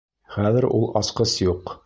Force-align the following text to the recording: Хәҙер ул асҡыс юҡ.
Хәҙер 0.35 0.67
ул 0.71 0.89
асҡыс 1.03 1.37
юҡ. 1.49 1.77